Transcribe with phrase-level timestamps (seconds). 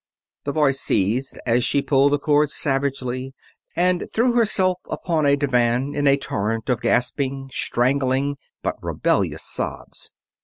[0.45, 3.35] The voice ceased as she pulled the cord savagely
[3.75, 10.09] and threw herself upon a divan in a torrent of gasping, strangling, but rebellious sobs.